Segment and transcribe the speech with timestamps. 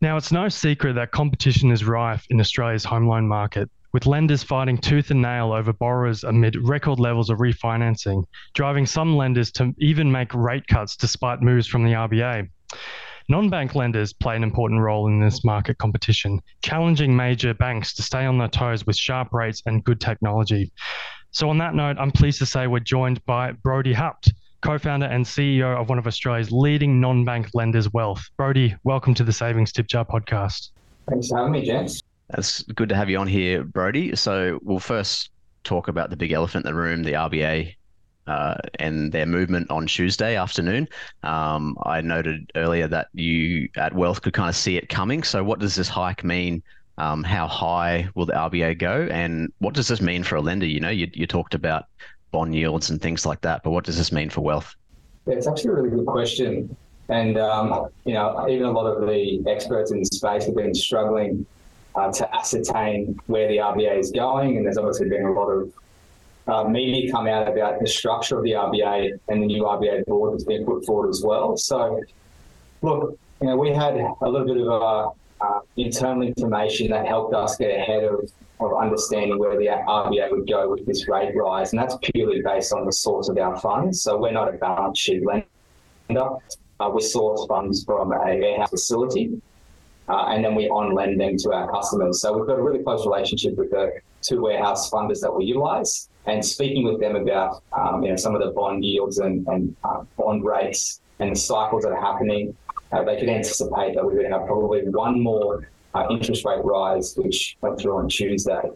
[0.00, 4.44] Now, it's no secret that competition is rife in Australia's home loan market, with lenders
[4.44, 8.22] fighting tooth and nail over borrowers amid record levels of refinancing,
[8.54, 12.48] driving some lenders to even make rate cuts despite moves from the RBA.
[13.28, 18.02] Non bank lenders play an important role in this market competition, challenging major banks to
[18.02, 20.70] stay on their toes with sharp rates and good technology.
[21.32, 25.24] So, on that note, I'm pleased to say we're joined by Brodie Haupt, co-founder and
[25.24, 28.30] CEO of one of Australia's leading non-bank lenders, WLTH.
[28.36, 30.70] Brodie, welcome to the Savings Tip Jar podcast.
[31.08, 32.02] Thanks for having me, James.
[32.36, 34.16] It's good to have you on here, Brodie.
[34.16, 35.30] So we'll first
[35.64, 37.74] talk about the big elephant in the room, the RBA
[38.26, 40.88] uh, and their movement on Tuesday afternoon.
[41.22, 45.22] Um, I noted earlier that you at WLTH could kind of see it coming.
[45.22, 46.62] So what does this hike mean?
[46.98, 50.66] Um, how high will the RBA go, and what does this mean for a lender?
[50.66, 51.84] You know, you, you talked about
[52.30, 53.62] bond yields and things like that.
[53.62, 54.74] But what does this mean for WLTH?
[55.26, 56.76] Yeah, it's actually a really good question.
[57.08, 60.74] And, um, you know, even a lot of the experts in the space have been
[60.74, 61.46] struggling
[61.94, 64.56] uh, to ascertain where the RBA is going.
[64.56, 65.72] And there's obviously been a lot of
[66.46, 70.34] uh, media come out about the structure of the RBA and the new RBA board
[70.34, 71.56] that's been put forward as well.
[71.56, 72.00] So,
[72.82, 77.34] look, you know, we had a little bit of a, uh, internal information that helped
[77.34, 78.30] us get ahead of
[78.60, 82.72] of understanding where the RBA would go with this rate rise, and that's purely based
[82.72, 84.02] on the source of our funds.
[84.02, 86.28] So we're not a balance sheet lender.
[86.80, 89.40] Uh, we source funds from a warehouse facility,
[90.08, 92.20] uh, and then we on lend them to our customers.
[92.20, 96.08] So we've got a really close relationship with the two warehouse funders that we utilise,
[96.26, 99.74] and speaking with them about um, you know some of the bond yields and, and
[99.84, 102.56] uh, bond rates and the cycles that are happening.
[102.90, 107.14] Uh, they could anticipate that we would have probably one more uh, interest rate rise,
[107.16, 108.70] which went through on Tuesday.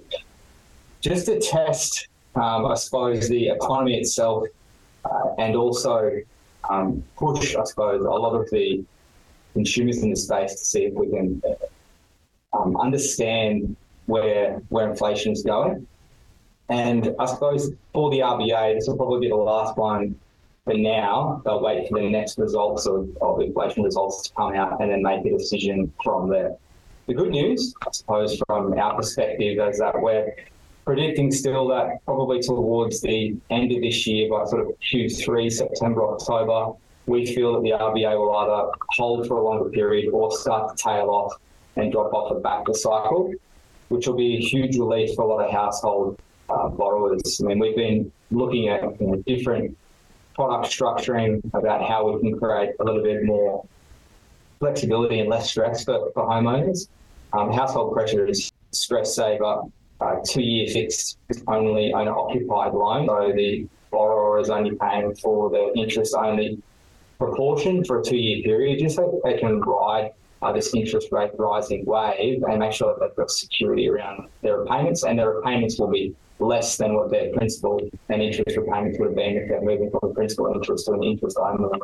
[1.00, 4.44] Just to test, um, I suppose, the economy itself
[5.04, 6.20] uh, and also
[6.68, 8.84] um, push, I suppose, a lot of the
[9.52, 11.42] consumers in the space to see if we can
[12.52, 13.76] um, understand
[14.06, 15.86] where where inflation is going.
[16.68, 20.18] And I suppose for the RBA, this will probably be the last one
[20.64, 21.42] for now.
[21.44, 25.02] They'll wait for the next results of, of inflation results to come out and then
[25.02, 26.56] make a decision from there.
[27.06, 30.34] The good news, I suppose, from our perspective, is that we're
[30.84, 36.06] predicting still that probably towards the end of this year, by sort of Q3, September,
[36.06, 40.76] October, we feel that the RBA will either hold for a longer period or start
[40.76, 41.34] to tail off
[41.74, 43.32] and drop off a backward cycle,
[43.88, 46.18] which will be a huge relief for a lot of household
[46.48, 47.40] uh, borrowers.
[47.42, 49.76] I mean, we've been looking at you know, different
[50.36, 53.66] product structuring about how we can create a little bit more
[54.62, 56.86] flexibility and less stress for, for homeowners.
[57.32, 59.62] Um, household pressure is stress saver,
[60.00, 61.18] uh, two year fixed
[61.48, 63.08] only owner occupied loan.
[63.08, 66.62] So the borrower is only paying for the interest only
[67.18, 70.12] proportion for a two year period, just so they can ride
[70.42, 74.60] uh, this interest rate rising wave and make sure that they've got security around their
[74.60, 77.80] repayments and their repayments will be less than what their principal
[78.10, 81.02] and interest repayments would have been if they're moving from a principal interest to an
[81.02, 81.80] interest only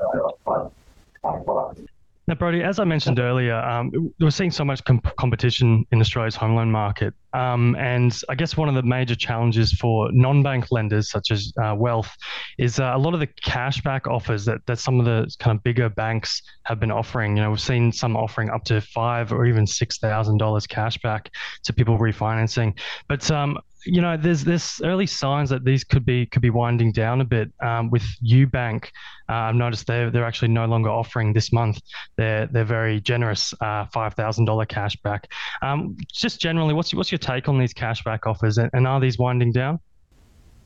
[1.24, 1.80] uh, product.
[2.28, 3.90] Now, Brodie, as I mentioned earlier, um,
[4.20, 7.14] we're seeing so much competition in Australia's home loan market.
[7.32, 11.50] Um, and I guess one of the major challenges for non bank lenders, such as
[11.56, 12.10] uh, WLTH,
[12.58, 15.64] is uh, a lot of the cashback offers that, that some of the kind of
[15.64, 17.34] bigger banks have been offering.
[17.34, 21.28] You know, we've seen some offering up to five or even $6,000 cashback
[21.64, 22.78] to people refinancing.
[23.08, 23.58] But um,
[23.90, 27.24] you know, there's there's early signs that these could be could be winding down a
[27.24, 27.50] bit.
[27.60, 28.84] Um, with UBank,
[29.28, 31.80] uh, I've noticed they're they're actually no longer offering this month.
[32.16, 35.24] They're they're very generous, uh, five thousand dollar cashback.
[35.62, 39.18] Um, just generally, what's what's your take on these cashback offers, and, and are these
[39.18, 39.80] winding down?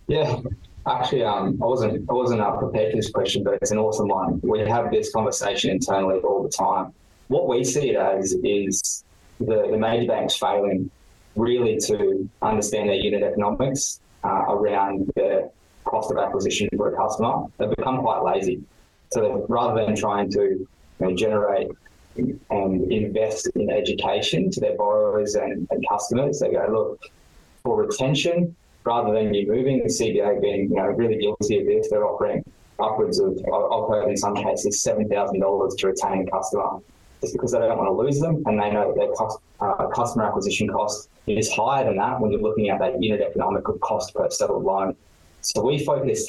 [0.08, 0.40] Yeah,
[0.86, 4.08] actually, um, I wasn't I wasn't uh, prepared for this question, but it's an awesome
[4.08, 4.40] one.
[4.42, 6.92] We have this conversation internally all the time.
[7.28, 9.04] What we see it as is
[9.38, 10.90] the, the major banks failing
[11.36, 15.50] really to understand their unit economics uh, around the
[15.84, 17.44] cost of acquisition for a customer.
[17.58, 18.62] They've become quite lazy.
[19.12, 20.68] So rather than trying to you
[21.00, 21.68] know, generate
[22.16, 27.00] and invest in education to their borrowers and, and, customers, they go, look,
[27.62, 28.54] for retention,
[28.84, 32.44] rather than you moving, the CBA being you know, really guilty of this, they're offering
[32.78, 36.78] upwards of, I've heard in some cases, $7,000 to retain a customer
[37.22, 39.86] just because they don't want to lose them and they know that their cost, uh,
[39.88, 44.12] customer acquisition cost is higher than that when you're looking at that unit economic cost
[44.14, 44.94] per settled loan.
[45.40, 46.28] So we focus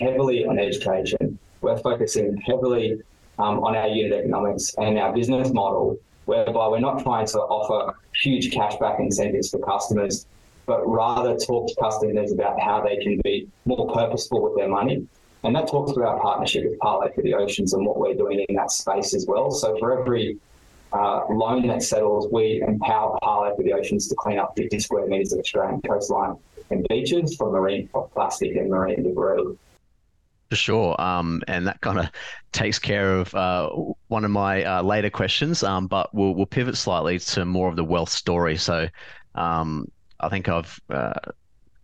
[0.00, 1.38] heavily on education.
[1.60, 3.02] We're focusing heavily
[3.38, 7.96] um, on our unit economics and our business model, whereby we're not trying to offer
[8.22, 10.26] huge cashback incentives for customers,
[10.64, 15.06] but rather talk to customers about how they can be more purposeful with their money
[15.44, 18.44] and that talks to our partnership with Parley for the Oceans and what we're doing
[18.48, 19.50] in that space as well.
[19.50, 20.38] So for every
[20.92, 25.06] uh, loan that settles, we empower Parley for the Oceans to clean up 50 square
[25.06, 26.36] metres of Australian coastline
[26.70, 29.56] and beaches from marine plastic and marine debris.
[30.48, 31.00] For sure.
[31.00, 32.10] Um, and that kind of
[32.52, 33.68] takes care of uh,
[34.08, 37.76] one of my uh, later questions, um, but we'll, we'll pivot slightly to more of
[37.76, 38.56] the WLTH story.
[38.56, 38.88] So
[39.34, 41.12] um, I think I've uh,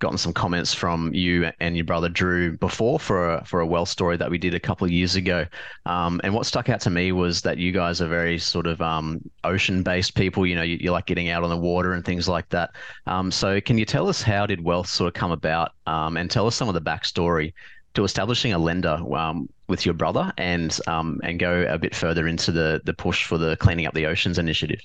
[0.00, 3.88] gotten some comments from you and your brother Drew before for a, for a WLTH
[3.88, 5.46] story that we did a couple of years ago.
[5.86, 8.80] Um, and what stuck out to me was that you guys are very sort of
[8.80, 10.46] um, ocean based people.
[10.46, 12.70] You know, you, you, like getting out on the water and things like that.
[13.06, 16.30] Um, so, can you tell us how did WLTH sort of come about um, and
[16.30, 17.52] tell us some of the backstory
[17.94, 22.26] to establishing a lender um, with your brother and um, and go a bit further
[22.26, 24.80] into the the push for the cleaning up the oceans initiative?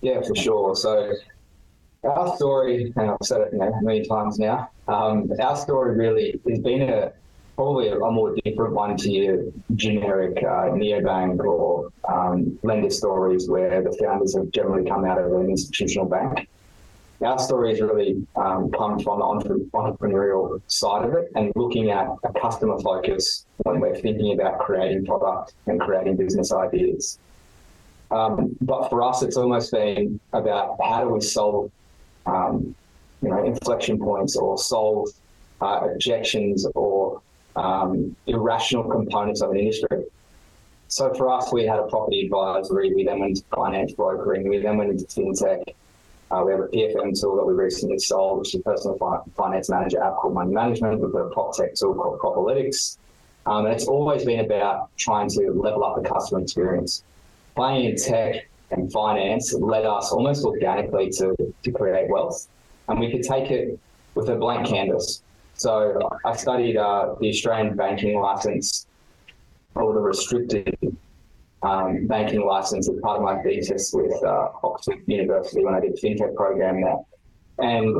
[0.00, 0.76] Yeah, for sure.
[0.76, 1.12] So
[2.04, 6.40] our story, and I've said it you know, many times now, um, our story really
[6.48, 7.12] has been a
[7.56, 13.48] probably a, a, more different one to your generic uh, neobank or um, lender stories
[13.48, 16.48] where the founders have generally come out of an institutional bank.
[17.20, 21.90] Our story has really um, come from the entre- entrepreneurial side of it and looking
[21.90, 27.18] at a customer focus when we're thinking about creating product and creating business ideas.
[28.12, 31.72] Um, but for us, it's almost been about how do we solve
[32.28, 32.74] um,
[33.22, 35.08] you know, inflection points or solve
[35.60, 37.20] uh, objections or
[37.56, 40.04] um, irrational components of an industry.
[40.88, 44.58] So for us, we had a property advisory, we then went into finance brokering, we
[44.58, 45.62] then went into fintech.
[46.30, 49.70] Uh, we have a PFM tool that we recently sold, which is a personal finance
[49.70, 51.00] manager app called Money Management.
[51.00, 52.98] We've got a prop tech tool called Propalytics.
[53.46, 57.02] Um, and it's always been about trying to level up the customer experience.
[57.54, 62.48] Playing in tech and finance led us almost organically to, to create WLTH.
[62.88, 63.78] And we could take it
[64.14, 65.22] with a blank canvas.
[65.54, 68.86] So I studied uh, the Australian banking license
[69.74, 70.76] or the restricted
[71.62, 75.96] um, banking license as part of my thesis with uh, Oxford University when I did
[75.96, 76.98] fintech program there,
[77.58, 77.96] and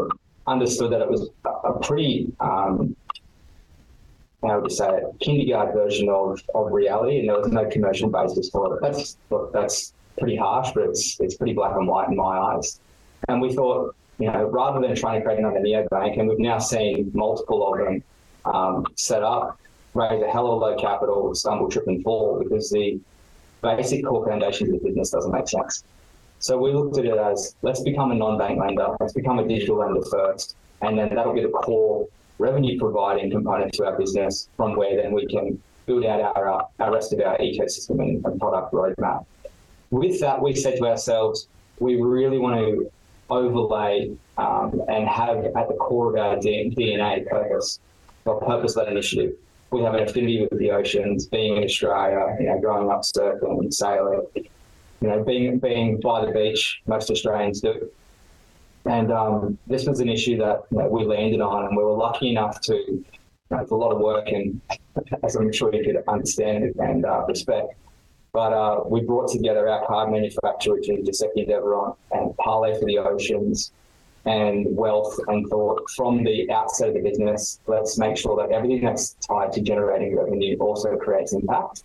[0.47, 2.95] understood that it was a pretty um,
[4.43, 8.09] how would you say it, kindergarten version of, of reality, and there was no commercial
[8.09, 8.81] basis for it.
[8.81, 9.17] That's
[9.53, 12.81] that's pretty harsh, but it's it's pretty black and white in my eyes.
[13.29, 16.59] And we thought, you know, rather than trying to create another neobank, and we've now
[16.59, 18.03] seen multiple of them
[18.45, 19.59] um, set up,
[19.95, 23.01] raise a hell of a low capital, stumble, trip, and fall because the
[23.63, 25.85] basic core foundations of the business doesn't make sense.
[26.41, 29.79] So we looked at it as let's become a non-bank lender, let's become a digital
[29.79, 32.07] lender first, and then that'll be the core
[32.39, 36.93] revenue providing component to our business from where then we can build out our, our
[36.93, 39.25] rest of our ecosystem and, and product roadmap
[39.91, 41.49] with that, we said to ourselves,
[41.79, 42.91] we really want to
[43.31, 47.81] overlay um, and have at the core of our DNA purpose,
[48.27, 49.35] a purpose-led initiative.
[49.71, 53.59] We have an affinity with the oceans, being in Australia, you know, growing up surfing
[53.59, 57.91] and sailing, you know, being being by the beach, most Australians do.
[58.87, 62.61] And um, this was an issue that we landed on, and we were lucky enough
[62.63, 62.75] to.
[62.75, 64.61] You know, it's a lot of work, and
[65.23, 67.75] as I'm sure you could understand and uh, respect,
[68.39, 72.85] but uh, we brought together our card manufacturer, which is Giuseppe Deveron, and Parley for
[72.85, 73.73] the Oceans,
[74.27, 78.85] and WLTH, and thought from the outset of the business, let's make sure that everything
[78.85, 81.83] that's tied to generating revenue also creates impact.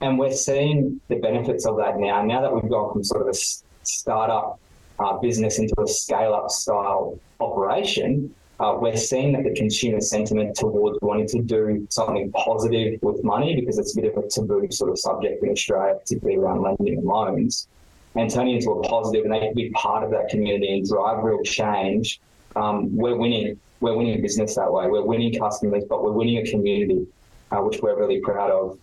[0.00, 2.22] And we're seeing the benefits of that now.
[2.22, 3.38] Now that we've gone from sort of a
[3.82, 4.60] startup
[5.00, 10.54] uh, business into a scale up style operation, uh, we're seeing that the consumer sentiment
[10.54, 14.68] towards wanting to do something positive with money, because it's a bit of a taboo
[14.70, 17.68] sort of subject in Australia, particularly around lending and loans,
[18.16, 21.24] and turning into a positive, and they can be part of that community and drive
[21.24, 22.20] real change.
[22.54, 23.58] Um, we're winning.
[23.80, 24.88] We're winning business that way.
[24.88, 27.06] We're winning customers, but we're winning a community,
[27.50, 28.78] uh, which we're really proud of.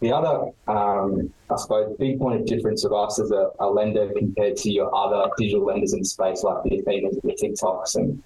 [0.00, 4.10] The other, um, I suppose, big point of difference of us as a, a, lender
[4.16, 8.20] compared to your other digital lenders in the space, like the Athenas, the TikToks, and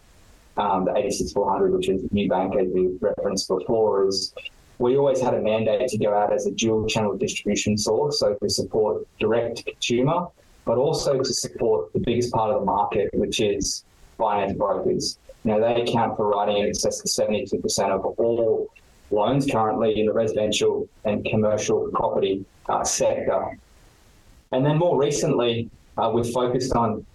[0.56, 4.34] um, the 86400, which is UBank, as we referenced before, is
[4.78, 8.34] we always had a mandate to go out as a dual channel distribution source, so
[8.34, 10.26] to support direct consumer,
[10.64, 13.84] but also to support the biggest part of the market, which is
[14.18, 15.18] finance brokers.
[15.44, 18.68] Now, they account for writing in excess of 72% of all
[19.10, 23.58] loans currently in the residential and commercial property uh, sector.
[24.52, 27.06] And then more recently, uh, we've focused on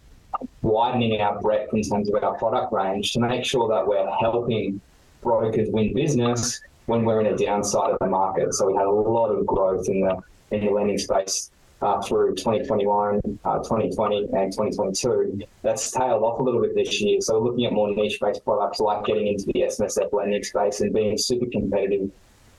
[0.62, 4.82] widening our breadth in terms of our product range to make sure that we're helping
[5.22, 8.54] brokers win business when we're in a downside of the market.
[8.54, 10.18] So we had a lot of growth in the
[10.52, 15.42] in the lending space uh, through 2021, uh, 2020, and 2022.
[15.62, 17.22] That's tailed off a little bit this year.
[17.22, 21.18] So looking at more niche-based products like getting into the SMSF lending space and being
[21.18, 22.12] super competitive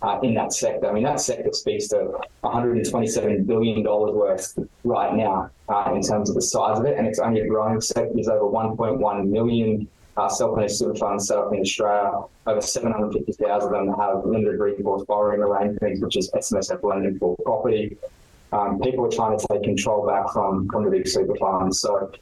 [0.02, 0.88] uh, in that sector.
[0.88, 6.34] I mean, that sector speaks to $127 billion worth right now uh, in terms of
[6.34, 8.10] the size of it, and it's only a growing sector.
[8.14, 12.22] There's over 1.1 million uh, self-managed super funds set up in Australia.
[12.46, 17.96] Over 750,000 of them have limited recourse borrowing arrangements, which is SMSF lending for property.
[18.52, 21.80] Um, people are trying to take control back from, from the big super funds.
[21.80, 22.12] So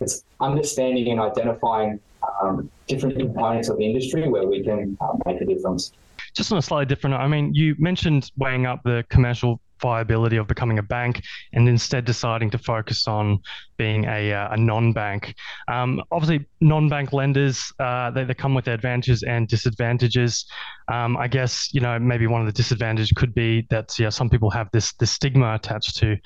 [0.00, 1.98] it's understanding and identifying
[2.40, 5.92] um, different components of the industry where we can uh, make a difference.
[6.34, 10.46] Just on a slightly different, I mean, you mentioned weighing up the commercial viability of
[10.46, 11.22] becoming a bank
[11.52, 13.38] and instead deciding to focus on
[13.76, 15.34] being a, uh, a non-bank.
[15.68, 20.44] Um, obviously, non-bank lenders uh, they, they come with their advantages and disadvantages.
[20.92, 24.28] Um, I guess you know maybe one of the disadvantages could be that yeah, some
[24.28, 26.16] people have this this stigma attached to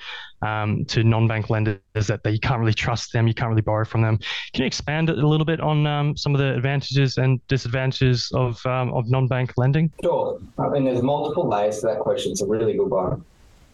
[0.41, 3.85] um, to non-bank lenders that, that you can't really trust them, you can't really borrow
[3.85, 4.17] from them.
[4.53, 8.63] Can you expand a little bit on um, some of the advantages and disadvantages of
[8.65, 9.91] um, of non-bank lending?
[10.03, 10.39] Sure.
[10.59, 12.31] I mean, there's multiple layers to that question.
[12.31, 13.23] It's a really good one.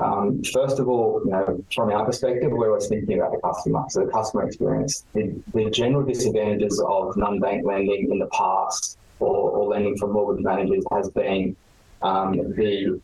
[0.02, 3.84] Um, first of all, you know, from our perspective, we're always thinking about the customer,
[3.90, 5.06] so the customer experience.
[5.14, 10.44] The, the general disadvantages of non-bank lending in the past or, or lending from mortgage
[10.44, 11.56] managers has been
[12.02, 13.00] um, the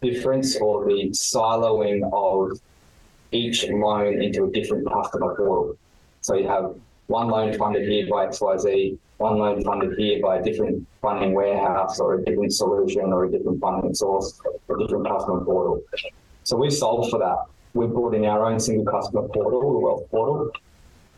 [0.00, 2.58] difference or the siloing of
[3.32, 5.76] each loan into a different customer portal.
[6.22, 6.74] So you have
[7.08, 11.98] one loan funded here by XYZ, one loan funded here by a different funding warehouse
[11.98, 15.82] or a different solution or a different funding source or a different customer portal.
[16.44, 17.38] So we've solved for that.
[17.74, 20.50] We've brought in our own single customer portal, the WLTH Portal,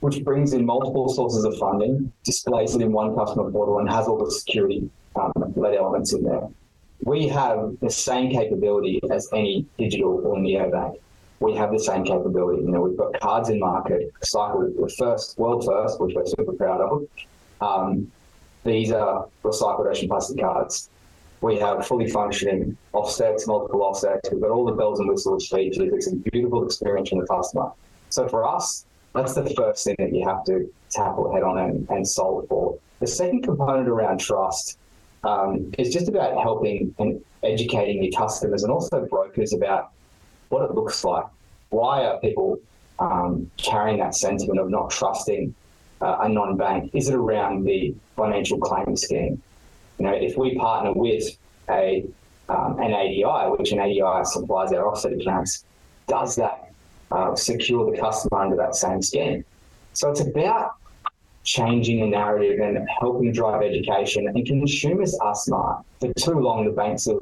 [0.00, 4.06] which brings in multiple sources of funding, displays it in one customer portal, and has
[4.06, 6.48] all the security um, led elements in there.
[7.04, 10.98] We have the same capability as any digital or neobank
[11.40, 12.62] we have the same capability.
[12.62, 16.52] You know, we've got cards in market, cycle the first, world first, which we're super
[16.52, 17.06] proud of.
[17.60, 18.10] Um,
[18.64, 20.90] these are recycled ocean plastic cards.
[21.40, 24.28] We have fully functioning offsets, multiple offsets.
[24.30, 25.90] We've got all the bells and whistles features.
[25.92, 27.70] It's a beautiful experience for the customer.
[28.10, 28.84] So for us,
[29.14, 32.78] that's the first thing that you have to tackle head on and, and solve for.
[33.00, 34.78] The second component around trust
[35.24, 39.92] um, is just about helping and educating your customers and also brokers about
[40.48, 41.24] what it looks like.
[41.70, 42.58] Why are people
[42.98, 45.54] um, carrying that sentiment of not trusting
[46.00, 46.90] uh, a non-bank?
[46.94, 49.42] Is it around the financial claim scheme?
[49.98, 51.24] You know, if we partner with
[51.68, 52.06] a
[52.48, 55.64] um, an ADI, which an ADI supplies our offset accounts,
[56.06, 56.72] does that
[57.10, 59.44] uh, secure the customer under that same scheme?
[59.92, 60.72] So it's about
[61.44, 64.28] changing the narrative and helping drive education.
[64.28, 65.84] And consumers are smart.
[66.00, 67.18] For too long, the banks have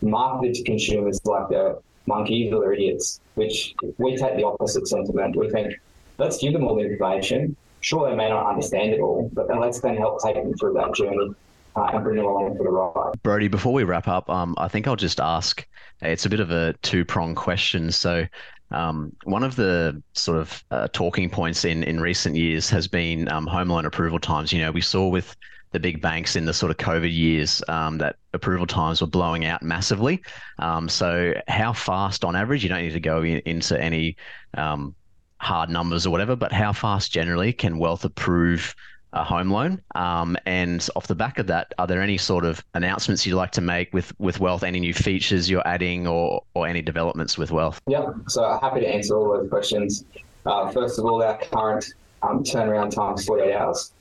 [0.00, 1.76] marketed to consumers like they're
[2.06, 5.36] monkeys or idiots, which we take the opposite sentiment.
[5.36, 5.74] We think,
[6.18, 7.56] let's give them all the information.
[7.82, 10.72] Sure, they may not understand it all, but then let's then help take them through
[10.74, 11.32] that journey
[11.74, 13.20] uh, and bring them along for the ride.
[13.22, 15.66] Brodie, before we wrap up, um, I think I'll just ask.
[16.00, 17.90] It's a bit of a two-pronged question.
[17.90, 18.26] So,
[18.70, 23.28] um, one of the sort of uh, talking points in in recent years has been
[23.28, 24.52] um, home loan approval times.
[24.52, 25.36] You know, we saw with
[25.72, 29.44] the big banks in the sort of COVID years um, that approval times were blowing
[29.44, 30.22] out massively.
[30.58, 32.62] Um, so, how fast on average?
[32.62, 34.16] You don't need to go in, into any
[34.54, 34.94] um,
[35.42, 38.74] hard numbers or whatever, but how fast generally can WLTH approve
[39.12, 39.82] a home loan?
[39.94, 43.50] Um, and off the back of that, are there any sort of announcements you'd like
[43.52, 44.62] to make with with WLTH?
[44.62, 47.78] Any new features you're adding, or or any developments with WLTH?
[47.88, 50.04] Yeah, so happy to answer all those questions.
[50.46, 53.92] Uh, first of all, our current um, turnaround time is 48 hours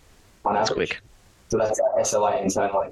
[0.45, 0.89] on That's average.
[0.89, 1.01] quick.
[1.49, 2.89] So that's our SLA internally.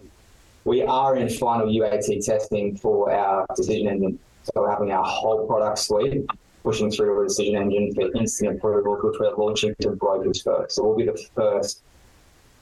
[0.66, 4.20] We are in final UAT testing for our decision engine.
[4.44, 6.26] So we're having our whole product suite
[6.64, 10.76] pushing through a decision engine for instant approval, which we're launching to brokers first.
[10.76, 11.84] So we'll be the first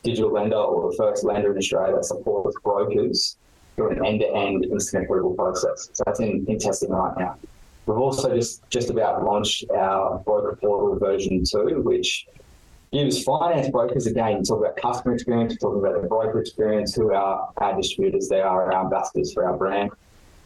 [0.04, 3.38] digital lender or the first lender in Australia that supports brokers
[3.76, 5.90] through an end-to-end instant approval process.
[5.94, 7.38] So that's in, in testing right now.
[7.86, 12.28] We've also just just about launched our broker portal version two, which
[12.92, 17.50] gives finance brokers again talk about customer experience, talking about the broker experience, who are
[17.58, 19.92] our distributors, they are our ambassadors for our brand,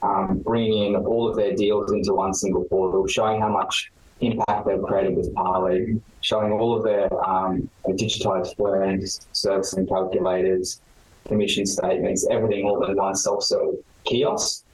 [0.01, 3.91] um, bringing in all of their deals into one single portal, showing how much
[4.21, 10.81] impact they've created with Parley, showing all of their um, digitized forms, servicing calculators,
[11.27, 14.65] commission statements, everything all in one self-serve kiosk.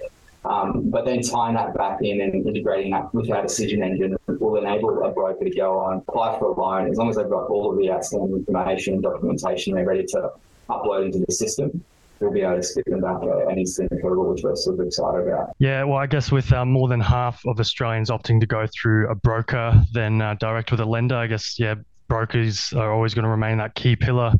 [0.45, 4.55] Um, but then tying that back in and integrating that with our decision engine will
[4.55, 7.47] enable a broker to go on, apply for a loan, as long as they've got
[7.49, 10.31] all of the outstanding information and documentation they're ready to
[10.69, 11.83] upload into the system.
[12.19, 15.27] We'll be able to skip them back at any single approval, which we're super excited
[15.27, 15.55] about.
[15.59, 19.09] Yeah, well, I guess with uh, more than half of Australians opting to go through
[19.09, 21.75] a broker than uh, direct with a lender, I guess, yeah,
[22.07, 24.33] brokers are always going to remain that key pillar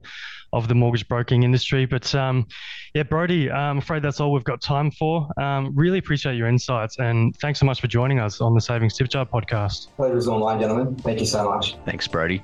[0.54, 1.86] of the mortgage broking industry.
[1.86, 2.48] But um,
[2.94, 5.28] yeah, Brodie, I'm afraid that's all we've got time for.
[5.40, 8.96] Um, really appreciate your insights and thanks so much for joining us on the Savings
[8.96, 9.88] Tip Jar podcast.
[9.98, 10.96] Pleasure's online, gentlemen.
[10.96, 11.76] Thank you so much.
[11.86, 12.44] Thanks, Brodie.